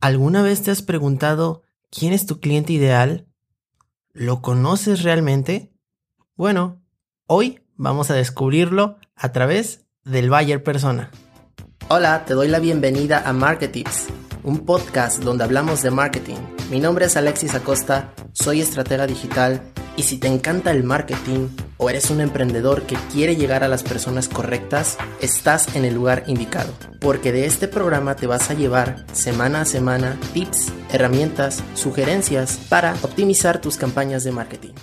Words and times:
¿Alguna 0.00 0.40
vez 0.40 0.62
te 0.62 0.70
has 0.70 0.80
preguntado 0.80 1.62
quién 1.90 2.14
es 2.14 2.24
tu 2.24 2.40
cliente 2.40 2.72
ideal? 2.72 3.26
¿Lo 4.14 4.40
conoces 4.40 5.02
realmente? 5.02 5.74
Bueno, 6.36 6.80
hoy 7.26 7.60
vamos 7.76 8.10
a 8.10 8.14
descubrirlo 8.14 8.96
a 9.14 9.32
través 9.32 9.84
del 10.04 10.30
Bayer 10.30 10.62
Persona. 10.62 11.10
Hola, 11.88 12.24
te 12.24 12.32
doy 12.32 12.48
la 12.48 12.60
bienvenida 12.60 13.28
a 13.28 13.34
Marketips, 13.34 14.06
un 14.42 14.60
podcast 14.60 15.22
donde 15.22 15.44
hablamos 15.44 15.82
de 15.82 15.90
marketing. 15.90 16.38
Mi 16.70 16.80
nombre 16.80 17.04
es 17.04 17.18
Alexis 17.18 17.54
Acosta, 17.54 18.14
soy 18.32 18.62
estratega 18.62 19.06
digital 19.06 19.60
y 19.98 20.04
si 20.04 20.16
te 20.16 20.28
encanta 20.28 20.70
el 20.70 20.82
marketing 20.82 21.48
o 21.80 21.88
eres 21.88 22.10
un 22.10 22.20
emprendedor 22.20 22.82
que 22.82 22.96
quiere 23.10 23.36
llegar 23.36 23.64
a 23.64 23.68
las 23.68 23.82
personas 23.82 24.28
correctas, 24.28 24.98
estás 25.22 25.74
en 25.74 25.86
el 25.86 25.94
lugar 25.94 26.24
indicado. 26.26 26.72
Porque 27.00 27.32
de 27.32 27.46
este 27.46 27.68
programa 27.68 28.16
te 28.16 28.26
vas 28.26 28.50
a 28.50 28.54
llevar 28.54 29.06
semana 29.12 29.62
a 29.62 29.64
semana 29.64 30.20
tips, 30.34 30.72
herramientas, 30.92 31.64
sugerencias 31.74 32.58
para 32.68 32.94
optimizar 33.02 33.62
tus 33.62 33.78
campañas 33.78 34.24
de 34.24 34.32
marketing. 34.32 34.74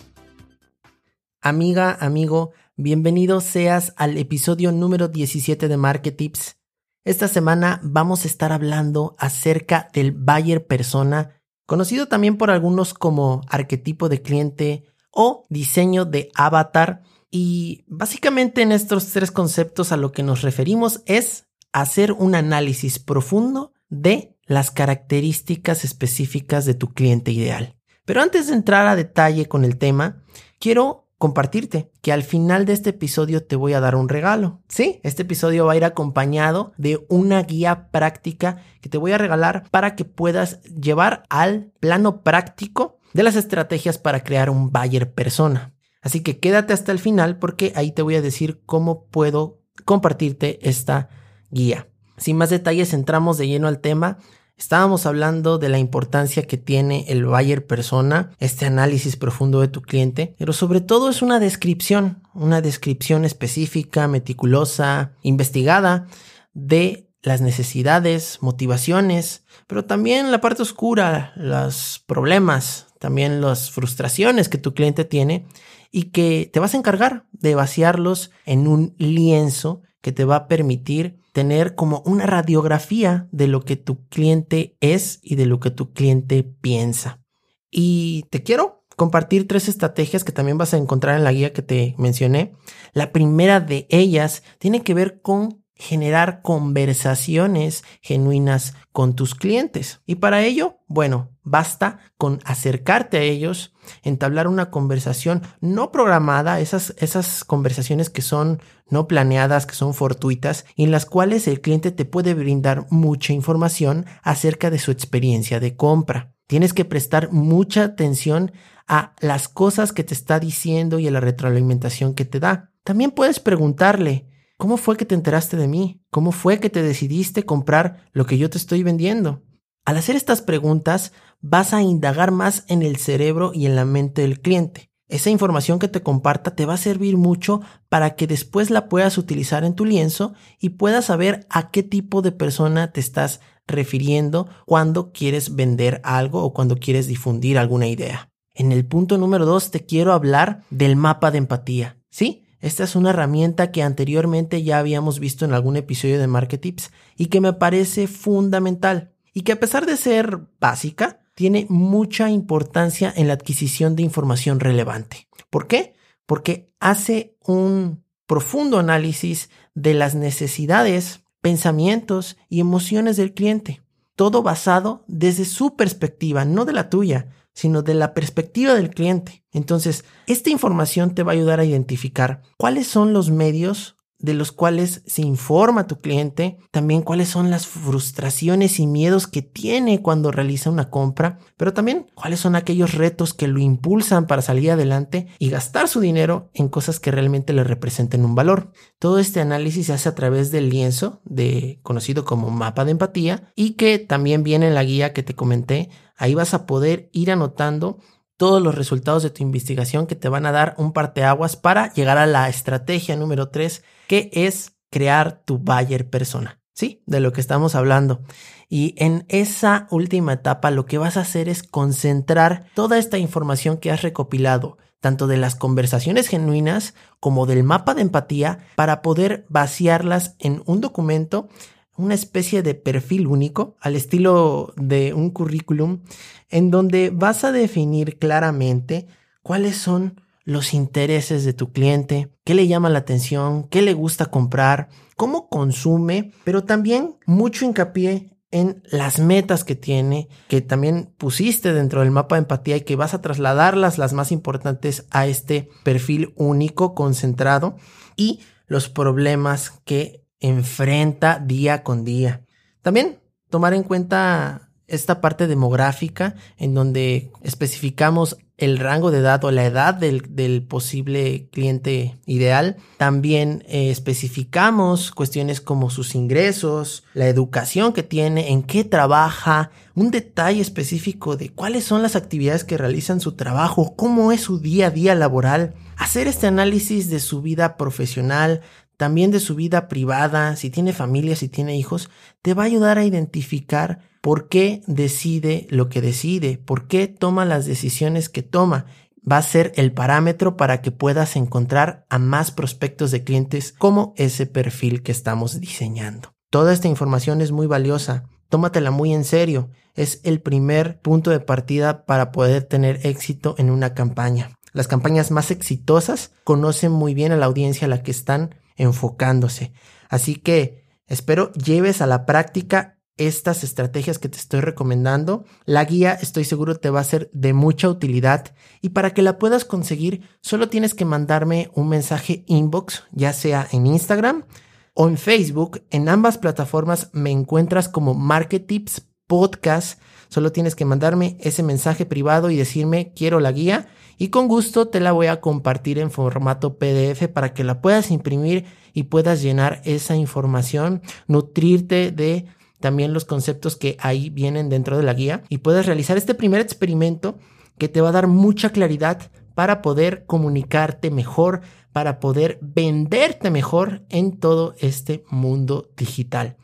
Amiga, 1.40 1.96
amigo, 2.00 2.52
bienvenido 2.76 3.42
seas 3.42 3.94
al 3.96 4.18
episodio 4.18 4.72
número 4.72 5.08
17 5.08 5.68
de 5.68 5.78
Marketips. 5.78 6.58
Esta 7.06 7.28
semana 7.28 7.80
vamos 7.84 8.26
a 8.26 8.28
estar 8.28 8.52
hablando 8.52 9.16
acerca 9.20 9.88
del 9.94 10.14
buyer 10.14 10.66
persona, 10.66 11.40
conocido 11.68 12.08
también 12.08 12.38
por 12.38 12.50
algunos 12.50 12.96
como 12.96 13.42
arquetipo 13.50 14.10
de 14.10 14.24
cliente 14.24 14.97
o 15.12 15.46
diseño 15.50 16.06
de 16.06 16.32
avatar. 16.36 17.02
Y 17.30 17.84
básicamente 17.88 18.62
en 18.62 18.72
estos 18.72 19.08
tres 19.08 19.32
conceptos 19.32 19.92
a 19.92 19.98
lo 19.98 20.12
que 20.12 20.24
nos 20.24 20.42
referimos 20.42 21.02
es 21.06 21.48
hacer 21.72 22.12
un 22.14 22.36
análisis 22.36 23.00
profundo 23.00 23.74
de 23.90 24.36
las 24.46 24.72
características 24.72 25.84
específicas 25.84 26.66
de 26.66 26.74
tu 26.74 26.94
cliente 26.94 27.32
ideal. 27.32 27.76
Pero 28.06 28.22
antes 28.22 28.48
de 28.48 28.54
entrar 28.54 28.88
a 28.88 28.96
detalle 28.96 29.48
con 29.48 29.66
el 29.66 29.78
tema, 29.78 30.24
quiero 30.60 31.08
compartirte 31.18 31.92
que 32.02 32.14
al 32.14 32.24
final 32.24 32.66
de 32.66 32.74
este 32.74 32.92
episodio 32.92 33.44
te 33.44 33.56
voy 33.56 33.74
a 33.74 33.80
dar 33.80 33.96
un 33.96 34.08
regalo. 34.08 34.62
Sí, 34.68 35.00
este 35.04 35.24
episodio 35.24 35.66
va 35.66 35.74
a 35.74 35.78
ir 35.78 35.84
acompañado 35.84 36.74
de 36.78 37.06
una 37.10 37.42
guía 37.44 37.90
práctica 37.90 38.64
que 38.82 38.90
te 38.90 38.98
voy 38.98 39.12
a 39.12 39.18
regalar 39.18 39.68
para 39.72 39.96
que 39.96 40.06
puedas 40.06 40.62
llevar 40.64 41.24
al 41.30 41.72
plano 41.80 42.22
práctico 42.22 42.97
de 43.14 43.24
las 43.24 43.36
estrategias 43.36 43.98
para 43.98 44.24
crear 44.24 44.50
un 44.50 44.72
buyer 44.72 45.14
persona. 45.14 45.74
Así 46.02 46.22
que 46.22 46.40
quédate 46.40 46.74
hasta 46.74 46.92
el 46.92 47.00
final 47.00 47.38
porque 47.38 47.74
ahí 47.76 47.92
te 47.92 48.02
voy 48.02 48.16
a 48.16 48.22
decir 48.22 48.62
cómo 48.66 49.06
puedo 49.06 49.62
compartirte 49.86 50.60
esta 50.68 51.10
guía. 51.50 51.88
Sin 52.18 52.38
más 52.38 52.50
detalles, 52.50 52.94
entramos 52.94 53.38
de 53.38 53.48
lleno 53.48 53.68
al 53.68 53.80
tema. 53.80 54.18
Estábamos 54.58 55.06
hablando 55.06 55.60
de 55.60 55.70
la 55.70 55.78
importancia 55.78 56.44
que 56.44 56.58
tiene 56.58 57.06
el 57.10 57.26
buyer 57.26 57.68
persona, 57.68 58.32
este 58.40 58.66
análisis 58.66 59.16
profundo 59.16 59.62
de 59.62 59.68
tu 59.68 59.84
cliente, 59.84 60.36
pero 60.40 60.52
sobre 60.52 60.82
todo 60.82 61.10
es 61.10 61.22
una 61.22 61.40
descripción, 61.40 62.24
una 62.34 62.62
descripción 62.62 63.24
específica, 63.24 64.08
meticulosa, 64.08 65.12
investigada 65.22 66.08
de 66.54 67.08
las 67.22 67.42
necesidades, 67.42 68.40
motivaciones, 68.42 69.44
pero 69.68 69.86
también 69.86 70.32
la 70.32 70.42
parte 70.42 70.64
oscura, 70.64 71.34
los 71.36 72.04
problemas, 72.08 72.87
también 73.00 73.42
las 73.42 73.72
frustraciones 73.72 74.50
que 74.50 74.58
tu 74.58 74.74
cliente 74.74 75.06
tiene 75.06 75.46
y 75.92 76.12
que 76.12 76.50
te 76.52 76.60
vas 76.60 76.74
a 76.74 76.78
encargar 76.78 77.26
de 77.32 77.56
vaciarlos 77.56 78.32
en 78.46 78.68
un 78.68 78.96
lienzo 78.98 79.82
que 80.02 80.12
te 80.12 80.26
va 80.26 80.36
a 80.36 80.48
permitir 80.48 81.20
tener 81.34 81.76
como 81.76 82.02
una 82.06 82.26
radiografía 82.26 83.28
de 83.32 83.48
lo 83.48 83.62
que 83.62 83.76
tu 83.76 84.08
cliente 84.08 84.78
es 84.80 85.20
y 85.22 85.36
de 85.36 85.46
lo 85.46 85.60
que 85.60 85.72
tu 85.72 85.94
cliente 85.94 86.44
piensa. 86.44 87.22
Y 87.70 88.26
te 88.30 88.44
quiero 88.44 88.86
compartir 88.96 89.48
tres 89.48 89.68
estrategias 89.68 90.24
que 90.24 90.32
también 90.32 90.58
vas 90.58 90.74
a 90.74 90.78
encontrar 90.78 91.18
en 91.18 91.24
la 91.24 91.32
guía 91.32 91.54
que 91.54 91.62
te 91.62 91.94
mencioné. 91.98 92.56
La 92.94 93.12
primera 93.12 93.60
de 93.60 93.86
ellas 93.90 94.44
tiene 94.58 94.82
que 94.82 94.94
ver 94.94 95.22
con 95.22 95.64
generar 95.78 96.42
conversaciones 96.42 97.84
genuinas 98.02 98.76
con 98.92 99.16
tus 99.16 99.36
clientes. 99.36 100.02
Y 100.06 100.16
para 100.16 100.44
ello, 100.44 100.80
bueno, 100.88 101.30
basta 101.44 102.00
con 102.18 102.40
acercarte 102.46 103.18
a 103.18 103.22
ellos, 103.22 103.74
entablar 104.04 104.48
una 104.48 104.70
conversación 104.70 105.44
no 105.62 105.92
programada, 105.92 106.60
esas, 106.60 106.94
esas 106.98 107.44
conversaciones 107.44 108.10
que 108.10 108.22
son 108.22 108.62
no 108.90 109.08
planeadas, 109.08 109.66
que 109.66 109.76
son 109.76 109.94
fortuitas, 109.94 110.66
y 110.76 110.84
en 110.84 110.92
las 110.92 111.06
cuales 111.06 111.48
el 111.48 111.62
cliente 111.62 111.92
te 111.92 112.06
puede 112.06 112.34
brindar 112.34 112.88
mucha 112.90 113.34
información 113.34 114.06
acerca 114.24 114.70
de 114.70 114.80
su 114.80 114.92
experiencia 114.92 115.60
de 115.60 115.76
compra. 115.76 116.34
Tienes 116.48 116.74
que 116.74 116.86
prestar 116.86 117.32
mucha 117.32 117.84
atención 117.84 118.52
a 118.88 119.14
las 119.20 119.50
cosas 119.50 119.92
que 119.92 120.04
te 120.04 120.14
está 120.14 120.40
diciendo 120.40 120.98
y 121.00 121.08
a 121.08 121.12
la 121.12 121.20
retroalimentación 121.20 122.14
que 122.14 122.26
te 122.26 122.40
da. 122.40 122.72
También 122.84 123.12
puedes 123.12 123.40
preguntarle, 123.42 124.30
¿Cómo 124.58 124.78
fue 124.78 124.98
que 124.98 125.06
te 125.06 125.14
enteraste 125.14 125.56
de 125.56 125.68
mí? 125.68 126.02
¿Cómo 126.10 126.32
fue 126.32 126.60
que 126.60 126.72
te 126.72 126.82
decidiste 126.82 127.46
comprar 127.46 128.10
lo 128.12 128.26
que 128.26 128.40
yo 128.40 128.50
te 128.50 128.58
estoy 128.58 128.82
vendiendo? 128.82 129.44
Al 129.86 129.98
hacer 129.98 130.16
estas 130.16 130.42
preguntas, 130.42 131.14
vas 131.42 131.76
a 131.76 131.84
indagar 131.84 132.32
más 132.32 132.66
en 132.68 132.82
el 132.82 132.98
cerebro 132.98 133.52
y 133.54 133.68
en 133.68 133.76
la 133.76 133.86
mente 133.86 134.24
del 134.24 134.42
cliente. 134.42 134.90
Esa 135.10 135.30
información 135.30 135.78
que 135.78 135.88
te 135.88 136.02
comparta 136.02 136.56
te 136.56 136.66
va 136.66 136.74
a 136.74 136.78
servir 136.78 137.18
mucho 137.18 137.62
para 137.88 138.16
que 138.16 138.26
después 138.26 138.72
la 138.72 138.90
puedas 138.90 139.20
utilizar 139.20 139.64
en 139.64 139.76
tu 139.76 139.86
lienzo 139.86 140.34
y 140.60 140.70
puedas 140.70 141.06
saber 141.06 141.46
a 141.52 141.70
qué 141.70 141.84
tipo 141.84 142.24
de 142.24 142.32
persona 142.32 142.92
te 142.92 143.00
estás 143.00 143.42
refiriendo 143.68 144.50
cuando 144.66 145.12
quieres 145.12 145.56
vender 145.56 146.02
algo 146.04 146.44
o 146.44 146.52
cuando 146.52 146.78
quieres 146.78 147.06
difundir 147.06 147.60
alguna 147.60 147.88
idea. 147.88 148.32
En 148.56 148.72
el 148.72 148.88
punto 148.88 149.20
número 149.20 149.46
dos 149.46 149.70
te 149.70 149.86
quiero 149.86 150.14
hablar 150.14 150.64
del 150.72 150.96
mapa 150.96 151.30
de 151.30 151.38
empatía. 151.38 152.00
¿Sí? 152.10 152.47
Esta 152.60 152.84
es 152.84 152.96
una 152.96 153.12
herramienta 153.12 153.72
que 153.72 153.84
anteriormente 153.84 154.64
ya 154.64 154.80
habíamos 154.80 155.20
visto 155.20 155.46
en 155.46 155.54
algún 155.54 155.78
episodio 155.78 156.20
de 156.20 156.28
Marketips 156.28 156.92
y 157.16 157.28
que 157.28 157.42
me 157.42 157.54
parece 157.54 158.08
fundamental 158.08 159.14
y 159.34 159.42
que 159.42 159.52
a 159.52 159.60
pesar 159.60 159.86
de 159.86 159.98
ser 159.98 160.40
básica, 160.60 161.22
tiene 161.36 161.68
mucha 161.70 162.32
importancia 162.32 163.14
en 163.16 163.28
la 163.28 163.34
adquisición 163.34 163.96
de 163.96 164.02
información 164.02 164.60
relevante. 164.60 165.28
¿Por 165.52 165.68
qué? 165.68 165.94
Porque 166.26 166.74
hace 166.80 167.38
un 167.46 168.04
profundo 168.26 168.80
análisis 168.80 169.52
de 169.76 169.94
las 169.94 170.16
necesidades, 170.16 171.22
pensamientos 171.42 172.38
y 172.50 172.60
emociones 172.60 173.18
del 173.18 173.36
cliente, 173.36 173.84
todo 174.16 174.42
basado 174.42 175.06
desde 175.08 175.46
su 175.46 175.76
perspectiva, 175.76 176.44
no 176.44 176.66
de 176.66 176.74
la 176.74 176.90
tuya, 176.90 177.28
sino 177.58 177.82
de 177.82 177.96
la 177.96 178.14
perspectiva 178.14 178.76
del 178.76 178.92
cliente. 178.92 179.44
Entonces, 179.52 180.06
esta 180.28 180.52
información 180.52 181.16
te 181.16 181.24
va 181.24 181.32
a 181.32 181.36
ayudar 181.36 181.60
a 181.60 181.66
identificar 181.66 182.44
cuáles 182.56 182.86
son 182.86 183.14
los 183.14 183.32
medios 183.32 183.98
de 184.20 184.36
los 184.36 184.52
cuales 184.52 185.04
se 185.06 185.22
informa 185.22 185.88
tu 185.88 186.00
cliente, 186.00 186.58
también 186.72 187.02
cuáles 187.02 187.30
son 187.30 187.50
las 187.50 187.68
frustraciones 187.68 188.80
y 188.80 188.88
miedos 188.88 189.28
que 189.28 189.42
tiene 189.42 190.02
cuando 190.02 190.32
realiza 190.32 190.70
una 190.70 190.90
compra, 190.90 191.40
pero 191.56 191.74
también 191.74 192.08
cuáles 192.16 192.40
son 192.40 192.56
aquellos 192.56 192.94
retos 192.94 193.34
que 193.34 193.48
lo 193.48 193.60
impulsan 193.60 194.28
para 194.28 194.42
salir 194.42 194.72
adelante 194.72 195.28
y 195.40 195.50
gastar 195.50 195.88
su 195.88 196.00
dinero 196.00 196.50
en 196.54 196.70
cosas 196.70 197.00
que 197.00 197.12
realmente 197.12 197.54
le 197.54 197.64
representen 197.64 198.26
un 198.26 198.36
valor. 198.36 198.72
Todo 199.00 199.20
este 199.20 199.40
análisis 199.40 199.88
se 199.88 199.94
hace 199.94 200.10
a 200.10 200.16
través 200.16 200.52
del 200.52 200.70
lienzo 200.70 201.22
de 201.24 201.80
conocido 201.84 202.24
como 202.24 202.50
mapa 202.50 202.86
de 202.86 202.92
empatía 202.92 203.52
y 203.56 203.72
que 203.72 204.00
también 204.00 204.44
viene 204.44 204.68
en 204.68 204.76
la 204.76 204.84
guía 204.84 205.14
que 205.14 205.24
te 205.24 205.36
comenté. 205.36 205.90
Ahí 206.18 206.34
vas 206.34 206.54
a 206.54 206.66
poder 206.66 207.10
ir 207.14 207.32
anotando 207.32 208.00
todos 208.38 208.62
los 208.62 208.76
resultados 208.76 209.24
de 209.24 209.30
tu 209.30 209.44
investigación 209.44 210.08
que 210.08 210.16
te 210.16 210.30
van 210.30 210.46
a 210.46 210.52
dar 210.52 210.76
un 210.78 210.94
parteaguas 210.94 211.56
para 211.56 211.92
llegar 211.94 212.18
a 212.18 212.28
la 212.28 212.50
estrategia 212.50 213.16
número 213.16 213.50
3, 213.50 213.84
que 214.08 214.30
es 214.34 214.74
crear 214.92 215.44
tu 215.44 215.58
buyer 215.58 216.10
persona. 216.10 216.62
Sí, 216.74 217.02
de 217.08 217.20
lo 217.20 217.34
que 217.34 217.42
estamos 217.42 217.74
hablando. 217.74 218.22
Y 218.70 218.94
en 218.98 219.26
esa 219.30 219.88
última 219.90 220.34
etapa 220.34 220.70
lo 220.70 220.86
que 220.86 221.00
vas 221.00 221.18
a 221.18 221.22
hacer 221.22 221.50
es 221.50 221.64
concentrar 221.64 222.68
toda 222.76 223.00
esta 223.00 223.18
información 223.18 223.78
que 223.78 223.90
has 223.90 224.04
recopilado, 224.04 224.78
tanto 225.00 225.26
de 225.26 225.38
las 225.38 225.56
conversaciones 225.56 226.28
genuinas 226.28 226.94
como 227.20 227.48
del 227.48 227.64
mapa 227.64 227.96
de 227.96 228.04
empatía, 228.04 228.60
para 228.76 229.02
poder 229.02 229.48
vaciarlas 229.50 230.36
en 230.38 230.62
un 230.66 230.80
documento 230.80 231.50
una 231.98 232.14
especie 232.14 232.62
de 232.64 232.76
perfil 232.76 233.28
único 233.28 233.76
al 233.82 233.96
estilo 233.96 234.74
de 234.78 235.14
un 235.14 235.32
currículum 235.32 236.02
en 236.50 236.72
donde 236.72 237.10
vas 237.10 237.44
a 237.44 237.52
definir 237.52 238.18
claramente 238.18 239.08
cuáles 239.42 239.78
son 239.78 240.22
los 240.46 240.74
intereses 240.74 241.44
de 241.44 241.52
tu 241.52 241.74
cliente, 241.74 242.32
qué 242.46 242.54
le 242.54 242.68
llama 242.68 242.90
la 242.90 243.00
atención, 243.00 243.68
qué 243.68 243.82
le 243.82 243.94
gusta 243.94 244.28
comprar, 244.28 244.88
cómo 245.18 245.50
consume, 245.50 246.32
pero 246.46 246.64
también 246.64 247.18
mucho 247.26 247.66
hincapié 247.66 248.38
en 248.52 248.82
las 248.90 249.20
metas 249.20 249.66
que 249.66 249.76
tiene, 249.76 250.30
que 250.48 250.62
también 250.62 251.14
pusiste 251.18 251.74
dentro 251.74 252.00
del 252.00 252.12
mapa 252.12 252.36
de 252.36 252.44
empatía 252.44 252.78
y 252.78 252.82
que 252.82 252.96
vas 252.96 253.14
a 253.14 253.22
trasladarlas 253.22 253.98
las 253.98 254.14
más 254.14 254.32
importantes 254.32 255.06
a 255.10 255.28
este 255.28 255.70
perfil 255.84 256.34
único, 256.38 256.96
concentrado 256.96 257.76
y 258.16 258.40
los 258.68 258.88
problemas 258.88 259.82
que 259.84 260.27
enfrenta 260.40 261.40
día 261.40 261.84
con 261.84 262.04
día. 262.04 262.42
También 262.82 263.20
tomar 263.50 263.74
en 263.74 263.84
cuenta 263.84 264.70
esta 264.88 265.20
parte 265.20 265.48
demográfica 265.48 266.36
en 266.58 266.74
donde 266.74 267.32
especificamos 267.42 268.38
el 268.58 268.80
rango 268.80 269.12
de 269.12 269.20
edad 269.20 269.44
o 269.44 269.52
la 269.52 269.66
edad 269.66 269.94
del, 269.94 270.64
posible 270.64 271.48
cliente 271.52 272.18
ideal. 272.26 272.78
También 272.98 273.64
eh, 273.68 273.92
especificamos 273.92 275.12
cuestiones 275.12 275.62
como 275.62 275.92
sus 275.92 276.16
ingresos, 276.16 277.04
la 277.14 277.28
educación 277.28 277.94
que 277.94 278.02
tiene, 278.02 278.52
en 278.52 278.64
qué 278.64 278.84
trabaja, 278.84 279.70
un 279.94 280.10
detalle 280.10 280.62
específico 280.62 281.38
de 281.38 281.50
cuáles 281.50 281.84
son 281.84 282.02
las 282.02 282.16
actividades 282.16 282.64
que 282.64 282.78
realizan 282.78 283.20
su 283.20 283.34
trabajo, 283.34 283.96
cómo 283.96 284.32
es 284.32 284.42
su 284.42 284.60
día 284.60 284.88
a 284.88 284.92
día 284.92 285.14
laboral. 285.14 285.76
Hacer 285.96 286.28
este 286.28 286.48
análisis 286.48 287.10
de 287.10 287.20
su 287.20 287.42
vida 287.42 287.78
profesional, 287.78 288.62
también 288.98 289.30
de 289.30 289.40
su 289.40 289.56
vida 289.56 289.88
privada, 289.88 290.56
si 290.56 290.72
tiene 290.72 290.92
familia, 290.92 291.36
si 291.36 291.48
tiene 291.48 291.78
hijos, 291.78 292.10
te 292.42 292.56
va 292.56 292.64
a 292.64 292.66
ayudar 292.66 292.98
a 292.98 293.06
identificar 293.06 294.00
por 294.22 294.50
qué 294.50 294.82
decide 294.88 295.68
lo 295.70 295.88
que 295.88 296.02
decide, 296.02 296.58
por 296.58 296.88
qué 296.88 297.08
toma 297.08 297.46
las 297.46 297.66
decisiones 297.66 298.28
que 298.28 298.42
toma. 298.42 298.88
Va 299.30 299.38
a 299.38 299.44
ser 299.44 299.72
el 299.76 299.94
parámetro 299.94 300.58
para 300.58 300.82
que 300.82 300.92
puedas 300.92 301.36
encontrar 301.36 302.06
a 302.10 302.18
más 302.18 302.52
prospectos 302.52 303.12
de 303.12 303.24
clientes 303.24 303.74
como 303.78 304.14
ese 304.18 304.48
perfil 304.48 305.04
que 305.04 305.12
estamos 305.12 305.60
diseñando. 305.60 306.34
Toda 306.50 306.74
esta 306.74 306.88
información 306.88 307.42
es 307.42 307.52
muy 307.52 307.68
valiosa. 307.68 308.24
Tómatela 308.50 308.90
muy 308.90 309.14
en 309.14 309.26
serio. 309.26 309.70
Es 309.96 310.22
el 310.24 310.42
primer 310.42 311.02
punto 311.02 311.30
de 311.30 311.40
partida 311.40 312.06
para 312.06 312.32
poder 312.32 312.64
tener 312.64 313.06
éxito 313.06 313.56
en 313.58 313.70
una 313.70 313.94
campaña. 313.94 314.58
Las 314.72 314.88
campañas 314.88 315.30
más 315.30 315.52
exitosas 315.52 316.32
conocen 316.44 316.92
muy 316.92 317.14
bien 317.14 317.32
a 317.32 317.38
la 317.38 317.48
audiencia 317.48 317.86
a 317.86 317.90
la 317.90 318.04
que 318.04 318.12
están 318.12 318.56
enfocándose. 318.78 319.74
Así 320.10 320.36
que 320.36 320.86
espero 321.08 321.52
lleves 321.54 322.02
a 322.02 322.08
la 322.08 322.26
práctica 322.26 322.98
estas 323.18 323.64
estrategias 323.64 324.20
que 324.20 324.30
te 324.30 324.38
estoy 324.38 324.62
recomendando. 324.62 325.44
La 325.66 325.84
guía 325.84 326.14
estoy 326.14 326.44
seguro 326.46 326.76
te 326.76 326.90
va 326.90 327.00
a 327.00 327.06
ser 327.06 327.30
de 327.34 327.54
mucha 327.54 327.90
utilidad 327.90 328.56
y 328.82 328.90
para 328.90 329.14
que 329.14 329.22
la 329.22 329.38
puedas 329.38 329.66
conseguir 329.66 330.22
solo 330.42 330.70
tienes 330.70 330.94
que 330.94 331.06
mandarme 331.06 331.70
un 331.74 331.90
mensaje 331.90 332.44
inbox, 332.48 333.04
ya 333.12 333.34
sea 333.34 333.68
en 333.72 333.88
Instagram 333.88 334.46
o 334.94 335.08
en 335.08 335.18
Facebook. 335.18 335.84
En 335.90 336.10
ambas 336.10 336.38
plataformas 336.38 337.10
me 337.14 337.32
encuentras 337.32 337.90
como 337.90 338.14
Marketips 338.14 339.08
Podcast. 339.28 340.00
Solo 340.30 340.52
tienes 340.52 340.76
que 340.76 340.86
mandarme 340.86 341.38
ese 341.40 341.64
mensaje 341.64 342.06
privado 342.06 342.50
y 342.50 342.58
decirme 342.58 343.14
quiero 343.16 343.40
la 343.40 343.52
guía 343.52 343.88
y 344.18 344.30
con 344.30 344.48
gusto 344.48 344.88
te 344.88 345.00
la 345.00 345.12
voy 345.12 345.28
a 345.28 345.42
compartir 345.42 346.00
en 346.00 346.12
formato 346.12 346.78
PDF 346.78 347.28
para 347.28 347.54
que 347.54 347.64
la 347.64 347.82
puedas 347.82 348.10
imprimir 348.10 348.66
y 348.94 349.04
puedas 349.04 349.42
llenar 349.42 349.82
esa 349.86 350.16
información, 350.16 351.02
nutrirte 351.28 352.12
de 352.12 352.46
también 352.80 353.14
los 353.14 353.26
conceptos 353.26 353.76
que 353.76 353.98
ahí 354.00 354.30
vienen 354.30 354.70
dentro 354.70 354.98
de 354.98 355.04
la 355.04 355.14
guía 355.14 355.44
y 355.50 355.60
puedes 355.60 355.86
realizar 355.86 356.18
este 356.18 356.34
primer 356.34 356.62
experimento 356.62 357.38
que 357.78 357.90
te 357.90 358.02
va 358.02 358.10
a 358.10 358.14
dar 358.14 358.28
mucha 358.28 358.72
claridad 358.72 359.32
para 359.54 359.82
poder 359.82 360.26
comunicarte 360.26 361.10
mejor, 361.10 361.62
para 361.92 362.20
poder 362.20 362.60
venderte 362.62 363.50
mejor 363.50 364.04
en 364.10 364.38
todo 364.38 364.76
este 364.80 365.24
mundo 365.30 365.90
digital. 365.98 366.58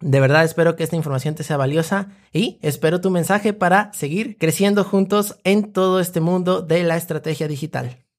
De 0.00 0.18
verdad 0.18 0.44
espero 0.44 0.76
que 0.76 0.82
esta 0.82 0.96
información 0.96 1.34
te 1.34 1.42
sea 1.42 1.58
valiosa 1.58 2.08
y 2.32 2.58
espero 2.62 3.02
tu 3.02 3.10
mensaje 3.10 3.52
para 3.52 3.92
seguir 3.92 4.38
creciendo 4.38 4.82
juntos 4.82 5.36
en 5.44 5.72
todo 5.72 6.00
este 6.00 6.20
mundo 6.20 6.62
de 6.62 6.82
la 6.82 6.96
estrategia 6.96 7.48
digital. 7.48 8.00